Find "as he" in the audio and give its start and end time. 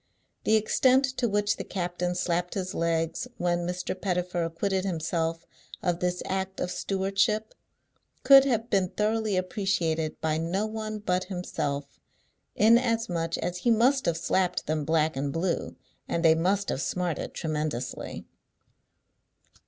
13.37-13.69